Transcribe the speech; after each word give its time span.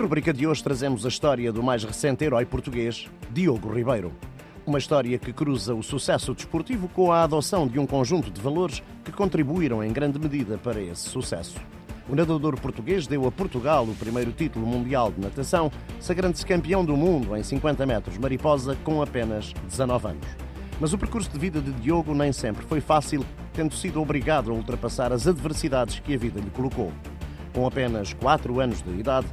rubrica 0.00 0.32
de 0.32 0.46
hoje 0.46 0.62
trazemos 0.62 1.06
a 1.06 1.08
história 1.08 1.50
do 1.52 1.62
mais 1.62 1.82
recente 1.82 2.24
herói 2.24 2.44
português, 2.44 3.08
Diogo 3.30 3.72
Ribeiro. 3.72 4.12
Uma 4.66 4.78
história 4.78 5.18
que 5.18 5.32
cruza 5.32 5.74
o 5.74 5.82
sucesso 5.82 6.34
desportivo 6.34 6.88
com 6.88 7.10
a 7.10 7.22
adoção 7.22 7.66
de 7.66 7.78
um 7.78 7.86
conjunto 7.86 8.30
de 8.30 8.40
valores 8.40 8.82
que 9.04 9.10
contribuíram 9.12 9.82
em 9.82 9.92
grande 9.92 10.18
medida 10.18 10.58
para 10.58 10.80
esse 10.80 11.08
sucesso. 11.08 11.56
O 12.08 12.14
nadador 12.14 12.60
português 12.60 13.06
deu 13.06 13.26
a 13.26 13.32
Portugal 13.32 13.84
o 13.84 13.94
primeiro 13.94 14.32
título 14.32 14.66
mundial 14.66 15.10
de 15.10 15.20
natação, 15.20 15.72
sagrando-se 15.98 16.44
campeão 16.44 16.84
do 16.84 16.96
mundo 16.96 17.36
em 17.36 17.42
50 17.42 17.86
metros 17.86 18.18
mariposa 18.18 18.76
com 18.84 19.00
apenas 19.00 19.52
19 19.68 20.08
anos. 20.08 20.26
Mas 20.78 20.92
o 20.92 20.98
percurso 20.98 21.30
de 21.30 21.38
vida 21.38 21.60
de 21.60 21.72
Diogo 21.72 22.14
nem 22.14 22.32
sempre 22.32 22.64
foi 22.66 22.80
fácil, 22.80 23.24
tendo 23.52 23.74
sido 23.74 24.00
obrigado 24.00 24.50
a 24.50 24.54
ultrapassar 24.54 25.12
as 25.12 25.26
adversidades 25.26 26.00
que 26.00 26.14
a 26.14 26.18
vida 26.18 26.38
lhe 26.38 26.50
colocou. 26.50 26.92
Com 27.54 27.66
apenas 27.66 28.12
4 28.12 28.60
anos 28.60 28.82
de 28.82 28.90
idade, 28.90 29.26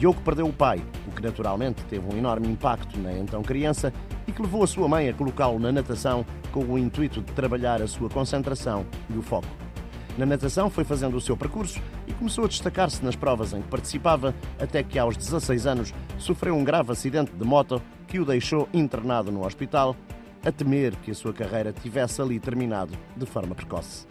Diogo 0.00 0.18
perdeu 0.22 0.46
o 0.46 0.52
pai, 0.52 0.82
o 1.06 1.10
que 1.10 1.22
naturalmente 1.22 1.84
teve 1.84 2.02
um 2.06 2.16
enorme 2.16 2.48
impacto 2.48 2.98
na 2.98 3.12
então 3.18 3.42
criança 3.42 3.92
e 4.26 4.32
que 4.32 4.40
levou 4.40 4.62
a 4.62 4.66
sua 4.66 4.88
mãe 4.88 5.10
a 5.10 5.12
colocá-lo 5.12 5.58
na 5.58 5.70
natação 5.70 6.24
com 6.50 6.64
o 6.64 6.78
intuito 6.78 7.20
de 7.20 7.30
trabalhar 7.32 7.82
a 7.82 7.86
sua 7.86 8.08
concentração 8.08 8.86
e 9.10 9.18
o 9.18 9.20
foco. 9.20 9.46
Na 10.16 10.24
natação 10.24 10.70
foi 10.70 10.84
fazendo 10.84 11.18
o 11.18 11.20
seu 11.20 11.36
percurso 11.36 11.82
e 12.06 12.14
começou 12.14 12.46
a 12.46 12.48
destacar-se 12.48 13.04
nas 13.04 13.14
provas 13.14 13.52
em 13.52 13.60
que 13.60 13.68
participava, 13.68 14.34
até 14.58 14.82
que 14.82 14.98
aos 14.98 15.18
16 15.18 15.66
anos 15.66 15.92
sofreu 16.16 16.56
um 16.56 16.64
grave 16.64 16.92
acidente 16.92 17.32
de 17.32 17.44
moto 17.44 17.82
que 18.06 18.18
o 18.18 18.24
deixou 18.24 18.70
internado 18.72 19.30
no 19.30 19.44
hospital, 19.44 19.94
a 20.42 20.50
temer 20.50 20.96
que 20.96 21.10
a 21.10 21.14
sua 21.14 21.34
carreira 21.34 21.74
tivesse 21.74 22.22
ali 22.22 22.40
terminado 22.40 22.94
de 23.14 23.26
forma 23.26 23.54
precoce. 23.54 24.06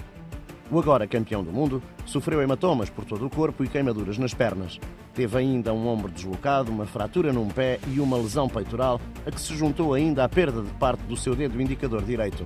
O 0.72 0.78
agora 0.78 1.08
campeão 1.08 1.44
do 1.44 1.52
mundo 1.52 1.82
sofreu 2.06 2.44
hematomas 2.44 2.92
por 2.92 3.04
todo 3.04 3.26
o 3.26 3.30
corpo 3.30 3.64
e 3.64 3.68
queimaduras 3.68 4.20
nas 4.20 4.36
pernas. 4.36 4.80
Teve 5.16 5.40
ainda 5.40 5.74
um 5.74 5.88
ombro 5.88 6.12
deslocado, 6.12 6.72
uma 6.72 6.86
fratura 6.86 7.34
num 7.34 7.48
pé 7.48 7.80
e 7.88 8.00
uma 8.00 8.18
lesão 8.18 8.48
peitoral, 8.48 9.02
a 9.26 9.32
que 9.32 9.42
se 9.42 9.56
juntou 9.56 9.96
ainda 9.96 10.24
a 10.24 10.30
perda 10.30 10.62
de 10.62 10.72
parte 10.74 11.02
do 11.06 11.18
seu 11.18 11.36
dedo 11.36 11.60
indicador 11.60 12.04
direito. 12.04 12.46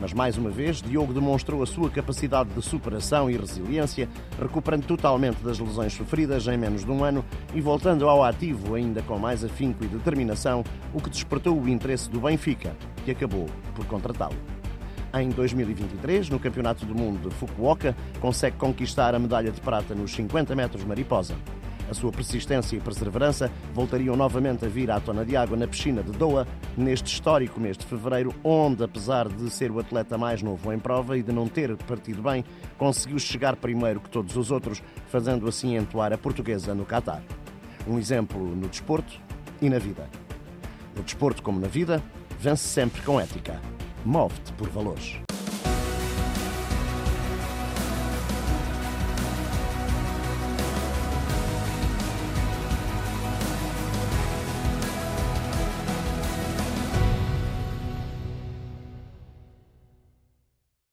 Mas 0.00 0.12
mais 0.12 0.36
uma 0.36 0.50
vez, 0.50 0.82
Diogo 0.82 1.12
demonstrou 1.12 1.62
a 1.62 1.66
sua 1.66 1.88
capacidade 1.90 2.50
de 2.50 2.62
superação 2.62 3.30
e 3.30 3.36
resiliência, 3.36 4.08
recuperando 4.40 4.86
totalmente 4.86 5.40
das 5.44 5.60
lesões 5.60 5.92
sofridas 5.92 6.48
em 6.48 6.58
menos 6.58 6.84
de 6.84 6.90
um 6.90 7.04
ano 7.04 7.24
e 7.54 7.60
voltando 7.60 8.08
ao 8.08 8.24
ativo 8.24 8.74
ainda 8.74 9.00
com 9.02 9.16
mais 9.16 9.44
afinco 9.44 9.84
e 9.84 9.88
determinação, 9.88 10.64
o 10.92 11.00
que 11.00 11.10
despertou 11.10 11.56
o 11.56 11.68
interesse 11.68 12.10
do 12.10 12.18
Benfica, 12.18 12.74
que 13.04 13.12
acabou 13.12 13.46
por 13.76 13.84
contratá-lo. 13.86 14.59
Em 15.12 15.28
2023, 15.28 16.28
no 16.28 16.38
Campeonato 16.38 16.86
do 16.86 16.94
Mundo 16.94 17.28
de 17.28 17.34
Fukuoka, 17.34 17.96
consegue 18.20 18.56
conquistar 18.56 19.12
a 19.14 19.18
medalha 19.18 19.50
de 19.50 19.60
prata 19.60 19.92
nos 19.92 20.12
50 20.12 20.54
metros 20.54 20.84
mariposa. 20.84 21.34
A 21.90 21.94
sua 21.94 22.12
persistência 22.12 22.76
e 22.76 22.80
perseverança 22.80 23.50
voltariam 23.74 24.14
novamente 24.14 24.64
a 24.64 24.68
vir 24.68 24.88
à 24.92 25.00
tona 25.00 25.24
de 25.24 25.36
água 25.36 25.56
na 25.56 25.66
piscina 25.66 26.04
de 26.04 26.12
Doha, 26.12 26.46
neste 26.76 27.12
histórico 27.12 27.58
mês 27.58 27.76
de 27.76 27.84
fevereiro, 27.84 28.32
onde, 28.44 28.84
apesar 28.84 29.28
de 29.28 29.50
ser 29.50 29.72
o 29.72 29.80
atleta 29.80 30.16
mais 30.16 30.40
novo 30.40 30.72
em 30.72 30.78
prova 30.78 31.18
e 31.18 31.22
de 31.24 31.32
não 31.32 31.48
ter 31.48 31.76
partido 31.76 32.22
bem, 32.22 32.44
conseguiu 32.78 33.18
chegar 33.18 33.56
primeiro 33.56 33.98
que 33.98 34.08
todos 34.08 34.36
os 34.36 34.52
outros, 34.52 34.80
fazendo 35.08 35.48
assim 35.48 35.76
entoar 35.76 36.12
a 36.12 36.18
portuguesa 36.18 36.72
no 36.72 36.86
Catar. 36.86 37.24
Um 37.88 37.98
exemplo 37.98 38.40
no 38.40 38.68
desporto 38.68 39.20
e 39.60 39.68
na 39.68 39.80
vida. 39.80 40.08
No 40.96 41.02
desporto 41.02 41.42
como 41.42 41.58
na 41.58 41.66
vida, 41.66 42.00
vence 42.38 42.68
sempre 42.68 43.02
com 43.02 43.20
ética. 43.20 43.60
Move-te 44.04 44.52
por 44.54 44.70
valores. 44.70 45.16